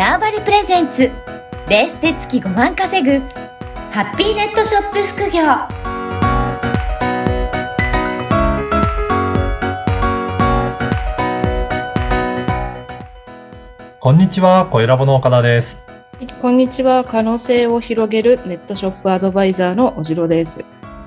[0.00, 1.12] ターバリプレゼンツ
[1.68, 3.18] ベースで月5万稼ぐ
[3.90, 5.42] ハッピーネットショップ副業
[14.00, 15.84] こんにちは、小ラボの岡田です。
[16.40, 17.04] こんにちは。
[17.04, 20.64] 可能性を広げるネットショップアドバイザーのおじろです。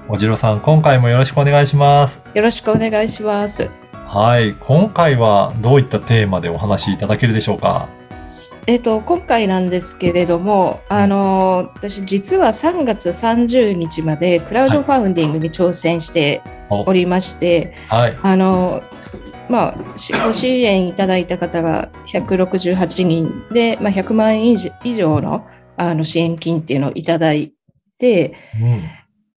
[0.08, 2.24] おじろさん、今回もよろしくお願いします。
[2.32, 3.72] よろしくお願いします。
[4.06, 7.90] はい、今回はどういったテーマでお話しいただけるでしょうか？
[8.68, 18.82] えっと、今回なんですけれども、あの、私実は3月30日までクラウドファウンディングに挑戦しておりまして、はい、あの、
[19.50, 19.76] ま
[20.26, 25.46] ご支援いただいた方が168人で、まあ、100万円以上の
[25.76, 27.52] あの支援金っていうのをいただい
[27.98, 28.36] て、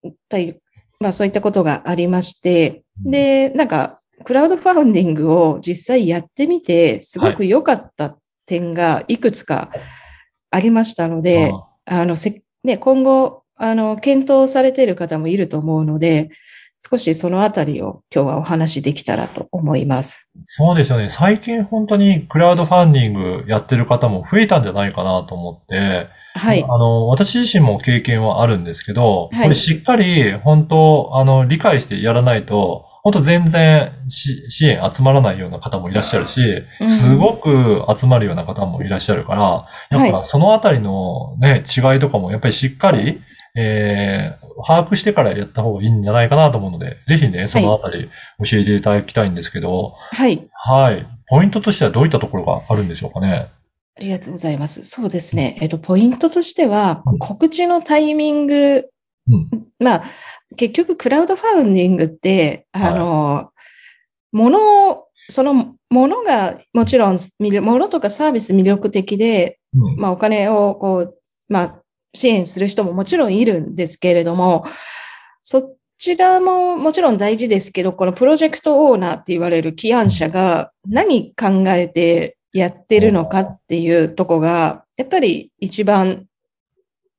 [0.03, 0.59] うん、たい
[1.01, 8.17] まあそういったことがありまして、で、なんか、クラウドファウンディングを実際やってみて、すごく良かった
[8.47, 9.71] 点がいくつか
[10.51, 11.53] ありましたので、
[11.85, 16.31] あの、せ、ね、今後、あの、検討されている方もいると思うので、
[16.91, 20.31] 少しそのあたりを今日はお話しできたらと思います。
[20.45, 21.09] そうですよね。
[21.09, 26.63] 最近本当にクラウドファンディングやってる方も増えたんじゃないかなと思って、はい。
[26.63, 36.41] あの、私自身も経験はあるんですけど、はいこれしっかり本当、あの、理解してやらないと、本当全然し支援集まらないような方もいらっしゃるし、
[36.81, 43.21] うんすごく集まるような方もいらっしゃるから、やっぱそのあたりのね、違いとかもやっぱりしっかり、
[43.57, 48.09] えー、把握してからやった方がいいんじゃないかなと思うので、ぜひね、そのあたり
[48.45, 50.49] 教えていただきたいんですけど、はい。
[50.53, 51.07] はい。
[51.29, 53.49] ポイントとしてはどういったところがあるんでしょうかね？
[53.97, 54.83] ありがとうございます。
[54.85, 55.57] そうですね。
[55.61, 58.89] えっと、ポイントとしてはうん、告知のタイミング、
[59.29, 60.05] うんまあ、
[60.57, 63.51] 結局、クラウドファウンディングって、あの、
[64.33, 69.97] ものを、そのものがもちろん、ものとかサービス魅力的で、うん。
[69.97, 71.83] まあ、お金をこう、まあ、
[72.15, 74.67] 支援する人ももちろんいるんですけれども、
[75.43, 86.27] そちらももちろん大事ですけど、このプロジェクトオーナーって言われる起案者が何考えてやってるのかっていうとこが、やっぱり一番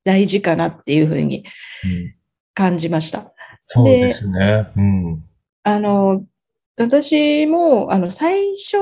[0.06, 1.44] 大事かなっていうふうに
[1.84, 2.16] うん
[2.56, 3.34] 感じました。
[3.60, 4.66] そうですね。
[4.76, 5.24] うん。
[5.62, 6.24] あの、
[6.78, 8.78] 私も、あの、最初、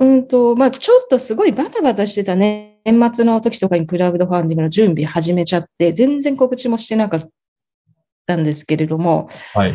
[0.00, 2.80] うんと、まあ、ちょっとすごいバタバタしてたね。
[2.84, 7.28] 年末の時とかにクラウドファンディングの準備始めちゃって、全然告知もしてなかっ
[8.26, 9.74] たんですけれども、はい。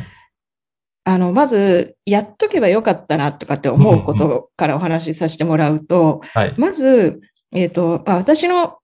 [1.04, 6.56] あの、まず、やっとけばよかったなとかって思うことからお話しさせてもらうと、はい。
[6.58, 8.79] まず、えっ、と、まあ、私の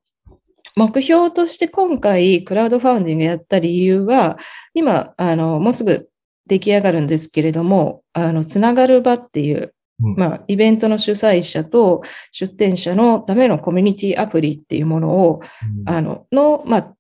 [0.75, 4.37] 目標として今回クラウドファウンディングやった理由は、
[4.73, 6.09] 今、あの、もうすぐ
[6.47, 10.15] 出来上がるんですけれども、あの、つながる場っていう、うん。
[10.17, 15.41] まあ、イベントの主催者と出展者のためのコミュニティアプリっていうものを、
[15.85, 16.93] あの、の、まあ、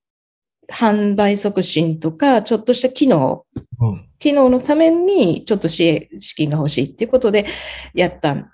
[0.71, 3.45] 販売促進とか、ちょっとした機能、
[3.81, 4.09] うん。
[4.19, 7.45] 機能のためにちょっと支援、資金が欲しいっていうことで
[7.93, 8.49] やったん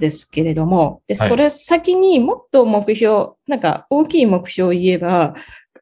[0.00, 1.28] ですけれども、で、はい。
[1.28, 5.34] それ先にもっと目標、なんか大きい目標を言えば、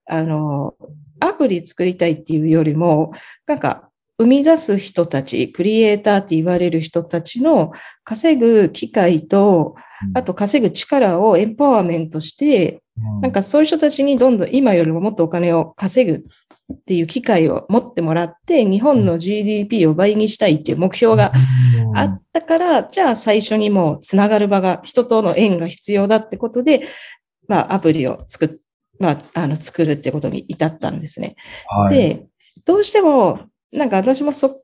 [0.07, 0.75] あの、
[1.21, 3.13] アプリ作りたいっていうよりも、
[3.47, 9.77] なんか生み出す人たち、クリエイターって言われる人たちの稼ぐ機会と、
[10.15, 16.25] あと稼ぐ力をエンパワーメントして、うん、なんかそういう人たちにどんどん今よりももっとお金を稼ぐ
[16.73, 21.33] っていう機会を持ってもらって、日本の GDP を倍にしたいっていう目標が
[21.95, 26.87] あったから、じゃあ最初にもうつながる場が、人との縁が必要だってことで、
[27.49, 28.51] まあアプリを作っ、
[29.01, 31.37] まあ、あの、作るってことに至ったんですね。
[31.69, 32.27] はい、で、
[32.67, 33.41] どうしても、
[33.73, 34.61] なんか私もそ、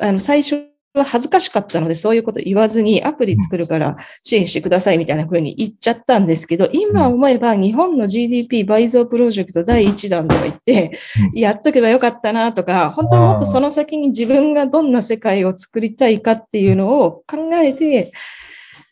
[0.00, 0.62] あの、最初は
[1.04, 10.98] 恥ずかしかったので、そういうこと言わずに、アプリ作るから支援してくださいみたいな風に言っちゃったんですけど、今思えば日本の GDP 倍増プロジェクト第1弾とか言って、
[11.34, 18.12] やっとけばよかったなとか、本当にもっとその先に自分がどんな世界を作りたいかっていうのを考えて、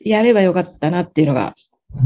[0.05, 1.55] やればよかったなっていうのが、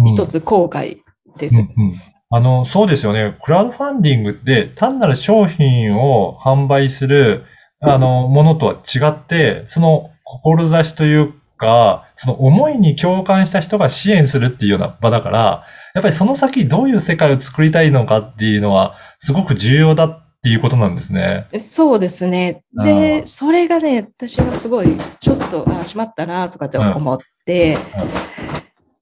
[0.06, 0.98] 一つ後悔
[1.38, 1.60] です。
[1.60, 2.00] うんうん
[2.30, 3.38] あの、そうですよね。
[3.42, 7.44] クラウドファンディングって単なる商品を販売する、
[7.80, 15.64] あの、ものとは違って、その志というか、その思いに共感した人が支援するっていうような場だから、
[15.94, 21.48] やっぱりその先どういう世界を作りたいのかっていうのは、すごく重要だっていうことなんですね。
[21.58, 22.62] そうですね。
[22.84, 24.88] で、それがね、私はすごい、
[25.18, 27.76] ちょっと、あ、しまったな、とかって思って、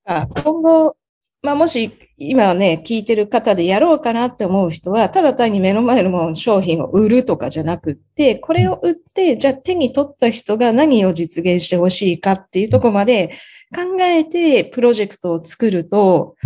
[0.07, 0.97] うんうん、今後、
[1.43, 13.35] まあ、もし今ね、聞いてる方でやろうかなって思う人は、ただ単に目の前の商品を売るとかじゃなくって、これを売って、じゃあ手に取った人が何を実現してほしいかっていうところまで
[13.75, 16.37] 考えてプロジェクトを作ると、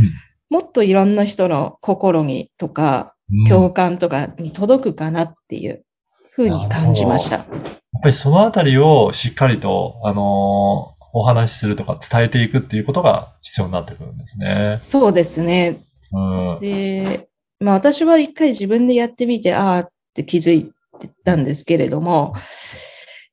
[0.48, 3.46] もっといろんな人の心にとか、うん。
[3.46, 5.84] 共感とかに届くかなっていう
[6.32, 7.36] ふうに感じました。
[7.36, 7.46] やっ
[8.02, 14.76] ぱりそのあたりをしっかりと、あのーお話しするとか伝えていくっていうことが必要になってくるんですね。
[14.78, 15.80] そうですね。
[16.12, 16.18] う
[16.56, 16.58] ん。
[16.60, 17.28] で、
[17.60, 20.72] まあ私は一回自分でやってみて、ああって気づい
[21.24, 22.34] たんですけれども、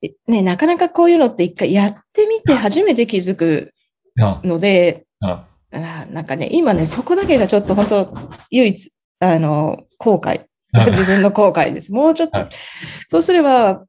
[0.02, 3.74] えね、なかなかこういうのって一回やってみて初めて気づく
[4.20, 8.14] あので、あなんかね、今ね、そこだけがちょっと本当、
[8.52, 10.46] 唯一、あの、後悔。
[10.74, 11.94] あ自分の後悔です。
[11.94, 12.50] もうちょっとはい、
[13.08, 13.86] そうすれば、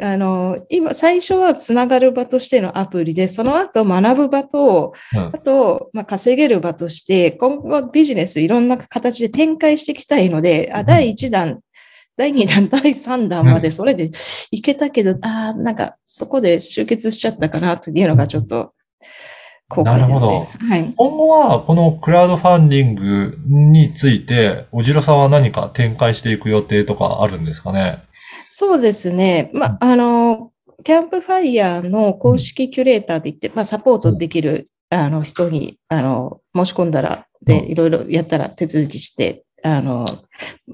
[0.00, 5.20] あの、今、最初はつながる場としてのアプリで、その後学ぶ場と、うん。
[5.20, 10.86] あと、まあ、稼げる場として、今後ビジネスいろんな形で展開していきたいので、あうん。
[10.86, 11.60] 第1弾、
[12.16, 14.10] 第2弾、 第3弾までそれで
[14.50, 18.72] いけたけど、ああ、なんかそこで集結しちゃったかなというのがちょっと
[19.68, 20.50] 後悔ですなね。
[20.68, 20.94] はい。
[20.96, 28.02] 今後は、このクラウドファンディングについて、おじろさんは何か展開していく予定とかあるんですかね？
[28.48, 29.50] そうですね。
[29.52, 30.52] まあ、あの、
[30.82, 40.06] キャンプファイヤーの公式キュレーターって言って、まあ、サポートできる、あの、人に、あの、申し込んだら、うんで、いろいろやったら手続きして、あの、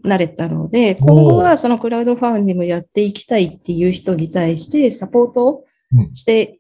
[0.05, 6.59] 慣れたので、今後はそのクラウドファンディングやっていきたいっていう人に対してサポートをうんして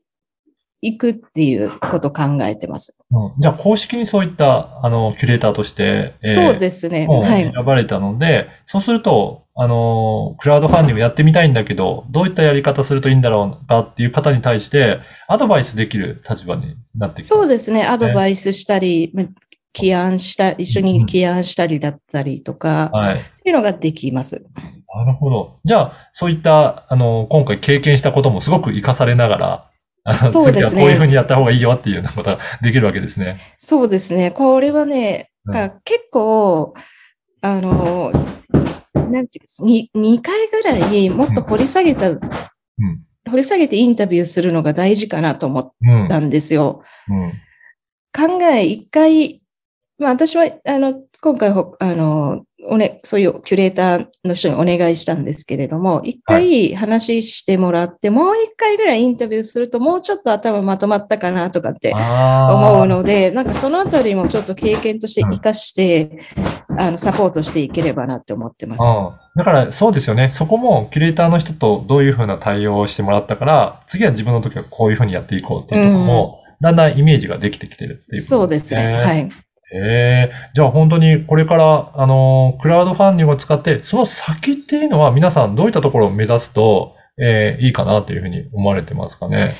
[0.80, 2.98] いくっていうことを考えてます。
[3.10, 7.06] うんじゃあ、公式にそういった、あの、キュレーターとして、えーそうですね。
[7.08, 7.50] はい。
[7.50, 17.34] 選ばれたので、そうすると、あの、クラウドファンディングやってみたいんだけど、どういったやり方するといいんだろうかっていう方に対して、アドバイスできる立場になってきた。
[17.34, 17.84] そうですね。
[17.86, 19.24] アドバイスしたり、ま
[19.74, 23.18] 起案した、一緒に起案したりだったりとか、はい。
[23.18, 24.44] っていうのができます。
[24.94, 25.58] なるほど。
[25.64, 29.70] じゃあ、そういった、あの、今回経験したこともすごく活かされながら、
[30.04, 33.38] あのそうですね 次はこういうふうにやった方がいいよっていうようなことができるわけですね。
[33.58, 34.30] そうですね。
[34.30, 36.72] これはね、うんが結構、
[37.42, 38.12] あの、
[38.94, 42.20] なんていうか、に2回ぐらいもっと掘り下げた、うん。
[43.30, 46.08] 掘り下げてインタビューするのが大事かなと思っうん。
[46.08, 46.82] たんですよ。
[47.08, 47.32] うん。
[48.12, 49.42] 考え、一回、
[49.98, 66.20] まあ私は、あの、今回ほ、あの、おね、そういうキュレーターの人にお願いしたんですけれども、一回話してもらって、もう一回ぐらいインタビューすると、もうちょっと頭まとまったかなとかって思うので、なんかそのあたりもちょっと経験として活かして、
[66.78, 68.84] あの、サポートしていければなって思ってます。
[68.84, 70.30] うんだから、そうですよね。
[70.30, 78.92] そこも、キュレーターの人とどういうふうな対応をしてもらったから、次は自分の時はこういうふうにやっていこうっていうところも、だんだんイメージができてきてるっていうことそうですね。
[78.92, 79.28] はい。
[79.76, 80.32] へえ。
[80.54, 89.54] じゃあ本当にこれから、あの、クラウドファンディングを使って、その先っていうのは皆さんどういったところを目指すと、えーいいかなというふうに思われてますかね？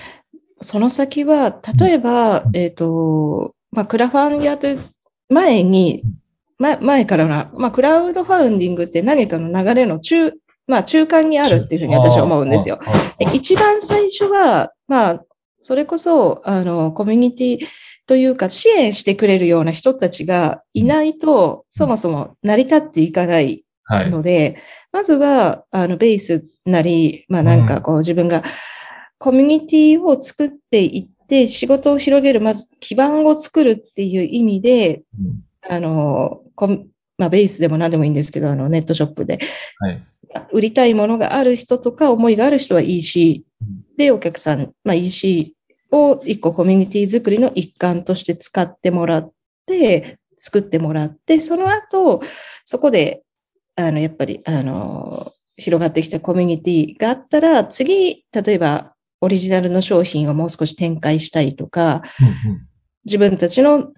[0.61, 4.79] その先は、例えば、うんえっ、と、まあ、クラファンやる
[5.29, 6.11] 前にうん、
[6.59, 10.33] ま、前からな、まあ、クラウドファウンディングって何かの流れの中、
[10.67, 12.79] まあ、中間にあるっていうふうに私は思うんですよ。
[13.35, 15.25] 一番最初は、まあ、
[15.61, 17.59] それこそ、あの、コミュニティ
[18.07, 24.11] というか、支援してくれるような人たちがいないと、そもそも成り立っていかないはい。
[24.11, 24.57] ので、
[24.93, 28.43] まずは、あの、ベースなり、まあなんかこう自分が
[29.19, 35.45] コミュニティを作っていって、仕事を広げる、まず基盤を作るっていう意味で、うん。
[35.71, 36.41] あの、
[37.19, 39.39] まあベースでも何でもいいんですけど、あの、ネットショップで、
[39.79, 40.03] はい。
[40.53, 43.97] 売りたいものがある人とか、思いがある人は EC うん。
[43.97, 45.54] でお客さん、まあ EC
[45.95, 49.33] を一個コミュニティ作りの一環として使ってもらっ
[49.67, 52.23] て、作ってもらって、その後、
[52.65, 53.23] そこで、
[53.77, 62.69] あの、やっぱり、あの、広がってきたコミュニティがあったら、次、例えば、オリジナルの商品をもう少し展開したいとか、うんうん
[63.07, 63.93] 自分たちの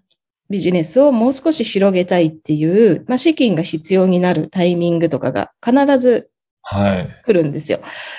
[0.51, 6.31] ビジネスをもう少し広げたいっていう、まあ、資金が必要になるタイミングとかが必ず
[6.69, 7.23] はい。
[7.25, 7.79] 来るんですよ。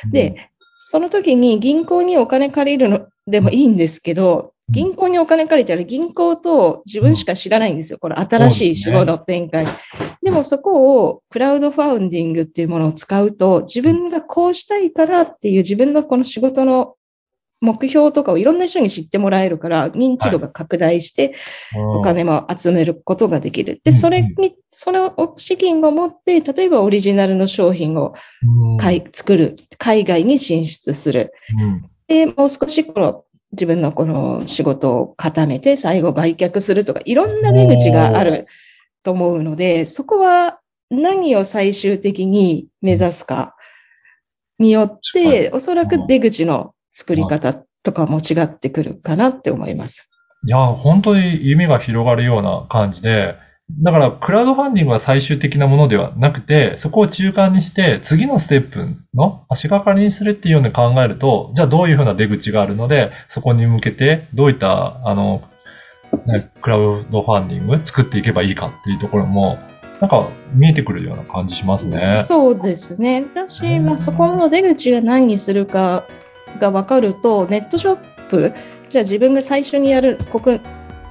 [0.09, 0.49] で、
[0.89, 7.99] その時に銀行にお金借りるのでもいいんですけど、銀行にお金借りたら銀行と自分しか知らないんですよ。
[7.99, 9.65] これ新しい仕事の展開。
[10.23, 16.93] でもそこをクラウドファウンディングっていうものを使うと、自分がこうしたいからっていう自分のこの仕事の
[17.59, 21.33] 目標とかをいろんな人に知ってもらえるから、認知度が拡大して、
[21.75, 23.81] お金も集めることができる。
[23.83, 28.77] で、うんそれに、その資金を持って、例えばオリジナルの商品をうん。
[28.77, 31.33] 買い作る、海外に進出する。
[31.59, 31.89] うん。
[32.07, 38.45] で、もう少しこの自分のこの仕事を固めて最後売却するとか、いろんな出口がある
[39.03, 40.59] と思うので、そこは
[40.89, 43.55] 何を最終的に目指すか
[44.59, 50.09] によっ確て、おそらく出口の作り方とかも違ってくるかなって思います。
[50.47, 53.35] いや、本当に夢が広がるような感じで、
[53.69, 65.43] だから、クラウドファンディングは最終的なものではなくて、そこを中間にして、次のステップの足がかりにするっていうように考えると、じゃあどういうふうな出口があるので、そこに向けて、どういった、あの、
[66.25, 69.57] ね、クラウドファンディング作っていけばいいかっていうところも、
[69.99, 71.99] なんか見えてくるような感じしますね。
[72.25, 73.25] そうですね。
[73.35, 76.05] 私、まあ、そこの出口が何にするか
[76.59, 78.53] が分かると、ネットショップ、
[78.89, 80.59] じゃあ自分が最初にやる国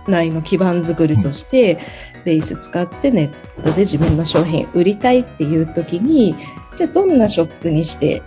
[0.07, 1.79] 内の基盤作りとして、
[2.25, 6.37] ベース使ってネットで自分の商品売りたいっていう時に、
[6.75, 8.23] じゃあどんなショップにして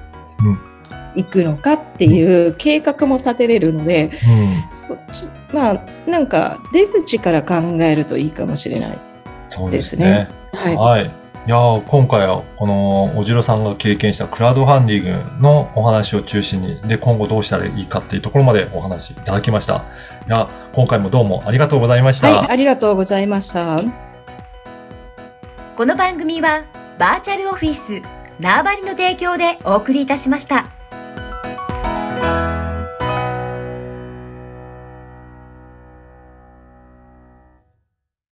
[1.16, 4.12] いくのかっていう計画も立てれるので、うん、
[4.74, 4.98] そ
[5.54, 9.50] まあ、なんか出口から考えるといいかもしれないですね。
[9.50, 10.30] そうですね。
[10.54, 10.76] はい。
[10.76, 11.19] はい。
[11.48, 19.86] いや今回はこのおじろさんが経験したクラウドファンディングのお話を中心に、で、今後どうしたらいいかっていうところまでお話いただきました。
[20.28, 22.30] いや、今回もどうもありがとうございました。
[22.30, 23.78] はい、ありがとうございました。
[25.76, 26.66] この番組は
[27.00, 28.02] バーチャルオフィス
[28.40, 30.79] 縄張りの提供でお送りいたしました。